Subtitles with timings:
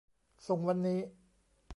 [0.47, 0.99] ส่งวันนี้